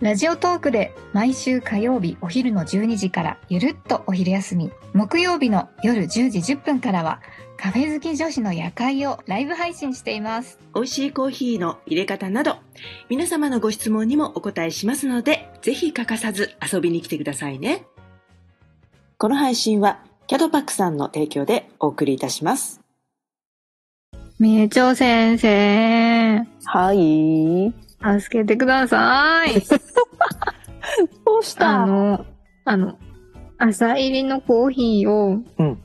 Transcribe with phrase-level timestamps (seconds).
[0.00, 4.70] ラジオトークで毎週火曜日お昼の12時からゆるっとお昼休み。
[4.94, 7.20] 木曜日の夜10時10分からは
[7.56, 10.60] カフェ好き女子の夜会をライブ配信しています。
[10.72, 12.58] 美味しいコーヒーの入れ方など
[13.08, 17.84] 皆様のご質問にもお答えしますのでぜひ欠かさず遊びに来てくださいね。
[19.16, 22.80] この配信はキャドパックさんの提供でお送りいたします。
[24.38, 26.46] みえちょ先生。
[26.66, 29.60] はい助けてください。
[31.24, 32.24] どうしあの
[32.64, 32.98] あの
[33.58, 35.78] 朝入りのコーヒーをうん。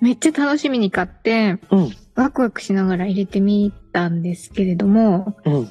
[0.00, 1.90] めっちゃ楽しみに買ってうん。
[2.14, 5.70] ワクワクしながら入れてみたんですけれどもうん。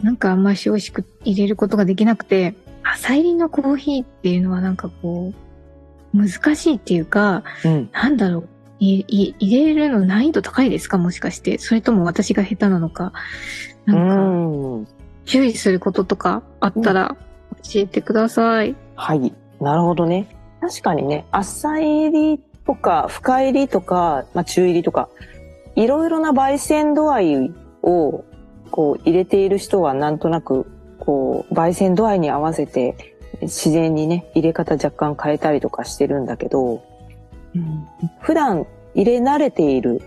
[0.00, 5.32] なんかあんまし美味しく入れることができなくて、朝入りのコーヒーっていうのはなんかこ
[6.14, 7.90] う、難しいっていうか、うん。
[7.92, 10.98] なんだろう、入れるの難易度高いですか？
[10.98, 11.58] もしかして。
[11.58, 13.12] それとも私が下手なのか。
[13.88, 14.86] うなんか、ん
[15.28, 17.16] 注意することとかあったら
[17.62, 18.74] 教えてください。
[18.96, 19.34] はい。
[19.60, 20.26] なるほどね。
[20.60, 25.10] 確かにね、浅入りとか、深入りとか、まあ、中入りとか、
[25.76, 28.24] いろいろな焙煎度合いを、
[28.70, 30.66] こう、入れている人はなんとなく、
[30.98, 36.82] こう、焙煎度合いに合わせて、自然にね、入れ方若干変えたりとかしてるんだけど、
[38.20, 40.00] 普段入れ慣れている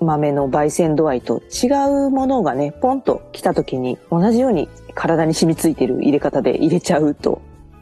[0.00, 1.68] 豆の焙煎度合いと違
[2.06, 7.40] うものがね、ポンと来た時に同じように体に染みついてる入れ方で入れちゃうと、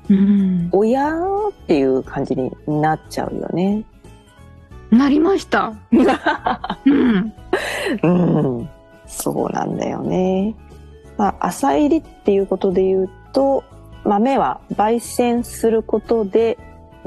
[0.08, 0.68] うん。
[0.72, 3.84] おやーっていう感じになっちゃうよね。
[4.90, 5.72] なりました。
[6.84, 7.32] うん。
[8.02, 8.08] う
[8.62, 8.68] ん。
[9.06, 10.54] そうなんだよね。
[11.16, 13.64] まあ、浅入りっていうことで言うと、
[14.04, 16.58] 豆は焙煎することで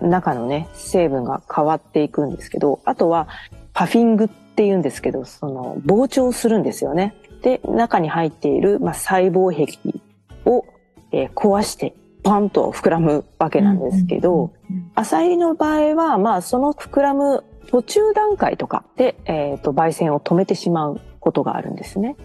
[0.02, 3.28] 中のね、成分が変わっていくんですけど、あとは
[3.74, 7.16] パフィングって言うんですけど、その膨張するんですよね。
[7.44, 9.98] で、中に入っている、まあ、細胞壁
[10.44, 10.66] を、
[11.14, 14.52] えー壊してパンと膨らむわけなんですけど、
[14.96, 22.18] 浅入りの場合は、まあ、その膨らむ途中段階とかで、えっ、と、焙煎を止めてしまうことがあるんですね。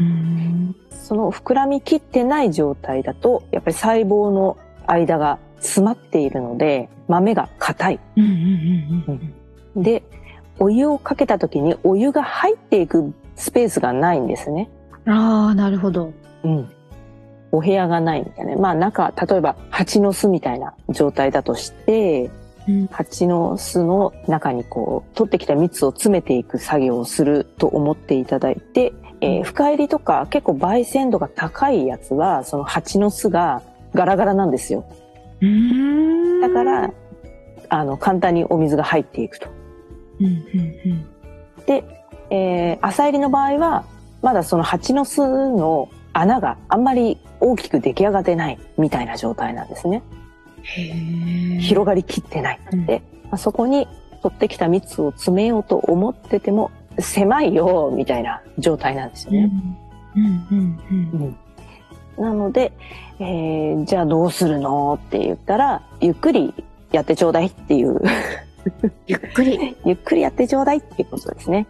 [0.00, 0.74] うん。
[0.90, 4.58] その膨らみきってない状態だと、やっぱり細胞の
[4.88, 8.00] 間が詰まっているので、豆が硬い。
[9.76, 10.02] で、
[10.58, 14.70] お湯をかけた時にお湯が入っていくスペースがないんですね。
[15.06, 16.12] ああ、なるほど。
[16.44, 16.68] うん。
[17.52, 18.56] お部屋がないみたいな。
[18.56, 22.30] まあ中、例えば蜂の巣みたいな状態だとして、
[22.68, 22.86] うん。
[22.88, 33.62] 蜂の巣の中にこう、取ってきた蜜を詰めていく作業をすると思っていただいて、えー深入りとか結構焙煎度が高いやつは、その蜂の巣が
[33.94, 34.84] ガラガラなんですよ。
[35.40, 36.40] うん。
[36.40, 36.90] だから、
[37.68, 39.48] あの、簡単にお水が入っていくと。
[40.20, 40.26] うん。
[40.26, 41.06] うん。
[41.66, 41.84] で、
[42.30, 43.84] えー浅入りの場合は、
[44.22, 50.02] まだその蜂の巣の穴があんまり大きく出来上がってないみたいな状態なんですね。
[51.60, 52.60] 広がりきってない。
[52.72, 53.86] うんで、まあそこに
[54.22, 59.40] 取ってきた蜜を詰めようと思ってても、狭いよ、みたいな状態なんですようん。
[59.42, 59.50] ね。
[60.16, 60.24] うん。
[60.50, 61.20] うん。
[61.22, 61.36] うん
[62.18, 62.72] なので、
[63.18, 66.54] えーじゃあどうするのって言ったら、ゆっくり
[66.90, 68.00] やってちょうだいっていう、
[69.06, 69.76] ゆっくり。
[69.84, 71.66] ゆっくりやってちょうだいっていうことですね。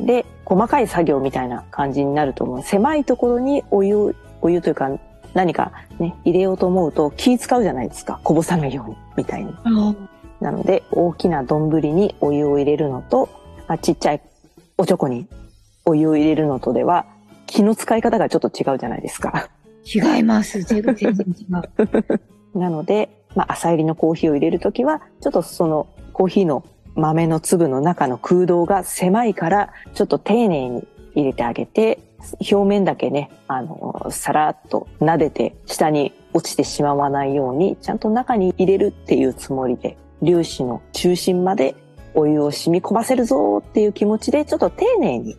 [0.00, 2.62] で、細かい作業みたいな感じになると思う。
[2.62, 4.90] 狭いところにお湯を、お湯というか
[5.34, 8.20] 何かね、入れようと思うと気使うじゃないですか。
[8.22, 9.54] こぼさないように、みたいに。
[9.64, 9.94] あ
[10.40, 13.28] なので、大きな丼にお湯を入れるのと、
[13.68, 14.20] あちっちゃい
[14.76, 15.26] おちょこに
[15.84, 17.06] お湯を入れるのとでは、
[17.46, 19.48] 気の使い方がちょっと違うじゃないですか。
[19.84, 20.62] 違います。
[20.62, 21.20] 全然違う。
[22.58, 26.64] なので、まあ、浅入りのコーヒーを入れるときは、ちょっとそのコーヒーの
[26.94, 31.98] 豆の粒の中の空洞が狭いから、ちょっと丁寧に入れてあげて、
[32.40, 41.74] 表面だけね、あの、さらっと撫でて下に落ちてしまわないように、ちゃんと中に入れるっていうつもりで、粒子の中心まで
[42.14, 45.36] お湯を染み込ませるぞっていう気持ちで、ちょっと丁寧に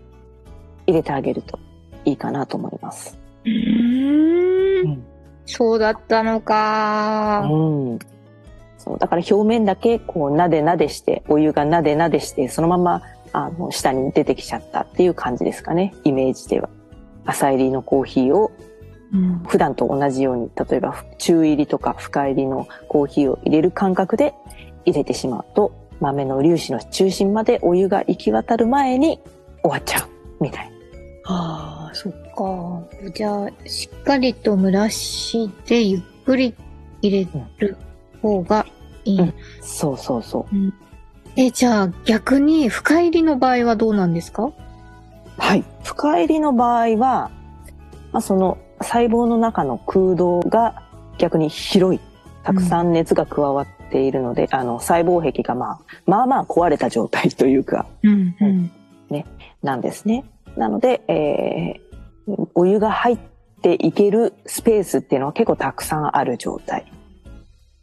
[0.87, 1.59] 入れてあげると
[2.05, 3.17] いいかなと思います。
[3.45, 3.49] う。
[3.49, 4.42] ん
[5.45, 7.47] そうだったのか。
[7.51, 7.99] うん。
[8.77, 13.01] そう、だから表面だけこうなでなでして、お湯がなでなでして、そのまま
[13.31, 16.69] あの下に出てきちゃったっていう感じですかね、イメージでは。
[17.25, 18.51] 浅入りのコーヒーを
[19.13, 19.39] うん。
[19.47, 24.33] 普段と同じように、例えば中入りとか深入りのコーヒーを入れる感覚で
[24.85, 29.19] 入れてしまうと、豆の粒子の中心までお湯が行き渡る前に
[29.61, 30.09] 終わっちゃう
[30.43, 30.71] みたい
[31.25, 32.81] ああ、そっか。
[33.13, 36.55] じゃあ、しっかりと蒸らして、ゆっくり
[37.01, 37.27] 入れ
[37.59, 37.77] る
[38.21, 38.65] 方が
[39.05, 39.19] いい。
[39.19, 40.55] うんそうそうそう
[41.35, 44.51] え、じゃあ、逆に深入りの場合はどうなんですか？
[45.37, 45.63] はい。
[45.83, 47.31] 深入りの場合は、
[48.11, 50.83] まあ、その細胞の中の空洞が
[51.17, 51.99] 逆に広い。
[52.43, 58.71] たくさん熱が加わっているので、あの、細胞壁がまあ、まあまあ壊れた状態というか、うんうん。
[59.63, 60.25] なんですね。
[60.57, 61.82] なので、えー
[62.53, 63.17] お湯が入っ
[63.61, 66.91] ていけるスペースっていうのは結構たくさんある状態。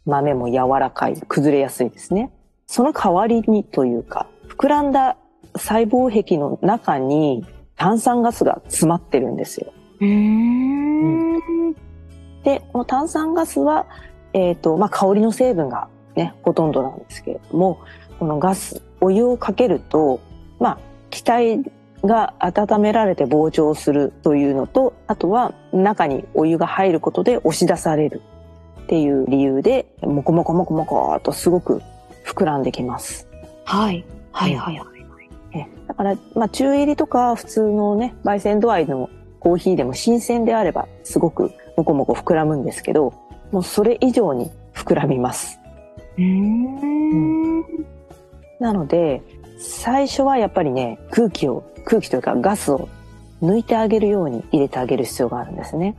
[0.05, 2.31] 豆も柔らかい、崩れやすいですね。
[2.67, 5.17] その代わりにというか、膨らんだ
[5.55, 7.45] 細胞壁の中に
[7.75, 9.73] 炭酸ガスが詰まってるんですよ。
[9.99, 11.73] うーん。
[12.43, 13.87] で、この炭酸ガスは、
[14.33, 17.79] えっ、と、まあ、香りの成分がね、ほとんどなんですけれども、
[18.19, 20.19] このガス、お湯をかけると、
[20.59, 20.77] まあ、
[21.09, 21.59] 気体
[22.03, 28.21] が温められて膨張するというのと、あとは中にお湯が入ることで押し出される
[28.81, 31.81] っていう理由で、もこもこもこもこーっとすごく
[32.25, 33.27] 膨らんできます。
[33.65, 34.03] はい。
[34.31, 34.87] はいはいはい。
[35.53, 39.09] えだから、まあ、中入りとか普通のね、焙煎度合いの
[39.39, 43.13] コーヒーでも新鮮であればすごくもこもこ膨らむんですけど、
[43.51, 45.59] もうそれ以上に膨らみます。
[46.17, 47.61] うーん。
[48.59, 49.21] なので、
[49.61, 52.89] 最初はやっぱりね、空気を、空気というかガスを
[53.41, 55.95] 抜いてあげるように入れてあげる必要があるんですね。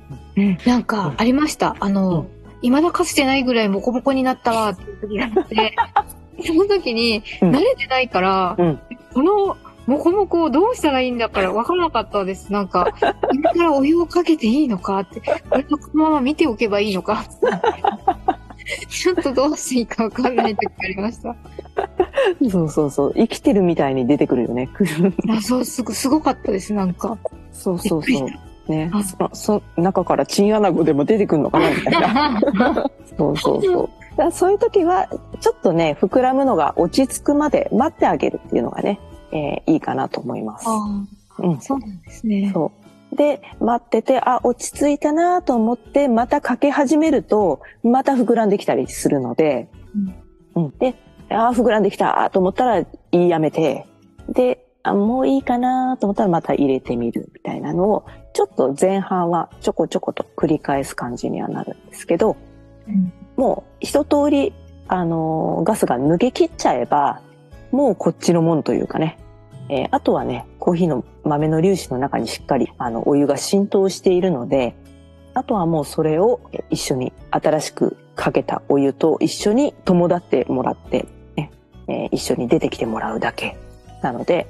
[0.66, 1.76] なんか、ありました。
[1.80, 2.28] あうのん、
[2.62, 5.74] 未だかつてないぐらいモコモコになったわっていう時があって、
[6.44, 8.80] その時に、うん慣れてないから、うん
[9.14, 9.56] この、
[9.86, 12.52] モコモコをどうしたらいいんだから分からなかったです。
[12.52, 12.92] なんか、
[13.32, 17.24] 今からお湯をかけていいのかって、これのまま見ておけばいいのか
[18.88, 21.34] ちょっとどうしていいか分かんない時ありました。
[22.50, 23.14] そうそうそう。
[23.14, 24.68] 生きてるみたいに出てくるよね。
[25.28, 27.16] あそう、すご、すごかったです、なんか。
[27.52, 28.70] そうそうそう。
[28.70, 29.02] ねあ。
[29.02, 32.90] そそ中からチンアナゴでも出てくるのかなみたいな。
[33.16, 33.88] そうそうそう。
[34.16, 35.08] だそういう時は、
[35.40, 39.00] ちょっとね、膨らむのが落ち着くまで待ってあげるっていうのがね、
[39.32, 40.66] えーいいかなと思います。
[40.68, 40.72] あ
[41.38, 42.50] うんあ、そうなんですね。
[42.52, 42.72] そ
[43.12, 43.16] う。
[43.16, 49.68] で、待ってて、あ、落ち着いたなと思って、またかけ始めると、また膨らんできたりするので、
[50.54, 50.70] うん。
[50.78, 50.94] で、
[51.34, 53.86] あ、膨らんできたと思ったら言いやめて、
[54.28, 62.36] で、あ、もういいかなと思ったらまた入れてみるみたいなのを、ちょっと前半はちょこちょこと繰り返す感じにはなるんですけど、
[62.88, 63.12] うん。
[63.36, 64.52] もう一通り、
[64.88, 67.22] あのーガスが抜け切っちゃえば、
[67.70, 69.18] もうこっちのもんというかね、
[69.68, 74.74] えーあとはね、コーヒーの豆の粒子の中にしっかり、あの、お湯が浸透しているので、
[75.34, 81.08] あとはもうそれをえー一緒に新しくかけたお湯と一緒に友達ってもらって、ね
[81.92, 83.56] えー一緒に出てきてもらうだけ。
[84.02, 84.46] なので、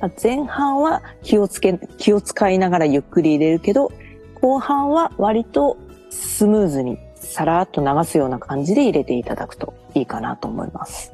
[0.00, 3.92] まあ前半は気をつけ、気を使いながらゆっくり入れるけど、
[4.40, 5.76] 後半は割と
[6.10, 11.12] スムーズにさらっと流すような感じで入れていただくといいかなと思います。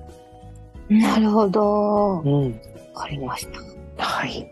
[0.88, 2.16] なるほど。
[2.16, 2.60] わうん。
[2.94, 3.48] かりまし
[3.96, 4.04] た。
[4.04, 4.48] はい。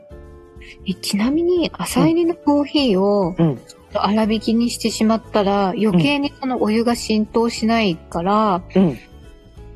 [0.86, 3.60] えちなみに、朝入りのコーヒーをうん。
[3.92, 8.98] 粗挽きにしてしまったら、余計にそのお湯が浸透しないから、うん。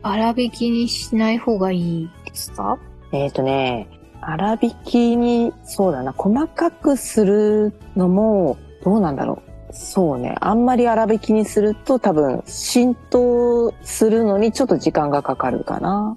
[0.04, 2.78] 粗挽きにしない方がいいですか？
[3.12, 3.88] えっ、とね、
[4.20, 9.72] 粗挽きに、そうだな、細かくするのも、どうなんだろう。
[9.72, 16.16] そうね、あんまり粗挽きにすると多分浸透するのにちょっと時間がかかるかな。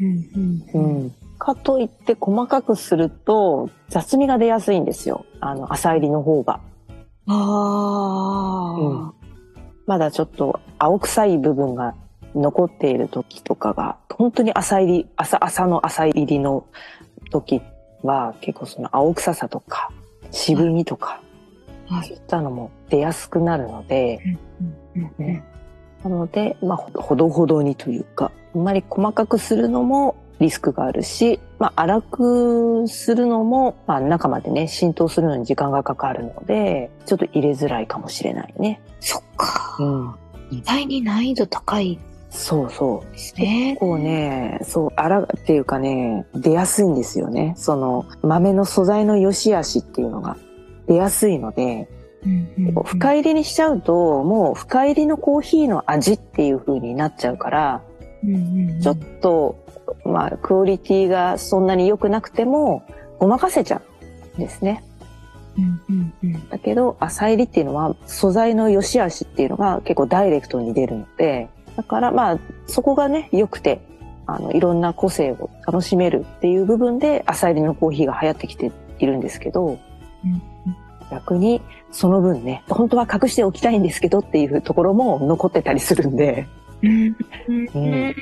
[0.00, 0.24] うん
[0.74, 0.78] う。
[0.78, 1.14] ん。
[1.38, 5.24] かといって細かくすると雑味が出やすいんですよ。
[5.40, 6.60] あの、浅入りの方が。
[7.26, 9.12] ああ、うん
[9.86, 11.94] まだちょっと青臭い部分が
[12.34, 16.66] 残っている時とかが、本当に浅入り、朝、朝の浅入りの
[17.30, 17.62] 時
[18.02, 19.90] は結構その青臭さとか
[20.30, 21.20] 渋みとか、
[21.88, 24.20] はいそういったのも出やすくなるので、
[26.02, 38.80] なので、まあ、ほほどほどにというか、あんまり細かくするのもリスクがあるし、まあ、粗くするのも、まあ、中までね、浸透するのに時間がかかるので、ちょっと入れづらいかもしれないね。
[39.00, 39.76] そっか。
[39.78, 40.14] うん。
[40.50, 41.98] 意外に難易度高い
[42.34, 43.12] そうそう。
[43.12, 43.78] 結。
[43.78, 47.54] 構ね、そう、あらっていうかね、出やすいんですよね。
[47.56, 50.36] その、豆の素材の良し悪しっていうのが
[50.88, 51.88] 出やすいので、
[52.84, 57.82] 深入りにしちゃうと、もう深入りのコーヒーの味っていう風になっちゃうから、
[58.82, 59.64] ちょっと、
[60.04, 62.82] まあ、クオリティがそんなに良くなくても、
[63.20, 63.80] ごまかせちゃ
[64.34, 64.82] うんですね。
[66.50, 73.80] だけど、浅入りっていうのは、素材の良し悪しっていうのが結構ダイレクトに出るので、だからまあ、そこがね、良くて、
[74.26, 79.78] あの、いろんな個性を楽しめるっていう部分で、朝入りのコーヒーが流行ってきているんですけど、
[80.24, 80.42] うん
[81.10, 86.48] 逆に、その分ね、本当は隠しておきたいんですけどっていうところも残ってたりするんで、
[86.82, 87.16] うん。
[87.48, 88.14] うん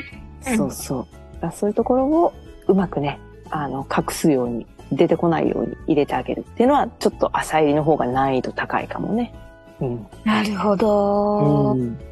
[0.42, 1.06] そうそ
[1.42, 1.52] う。
[1.52, 2.32] そういうところを
[2.66, 3.18] うまくね、
[3.50, 9.32] あの、隠すように、出てこないように入れてあげるっていうのは、ちょっと朝入りの方が難易度高いかもね。
[9.80, 10.06] うん。
[10.24, 12.11] なるほど、うん